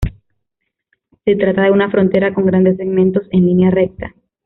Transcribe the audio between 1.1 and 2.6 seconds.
Se trata de una frontera con